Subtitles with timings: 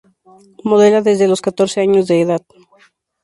[0.69, 2.43] Modela desde los catorce años de edad.